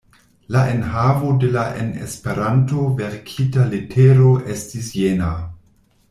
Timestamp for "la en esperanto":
1.55-2.85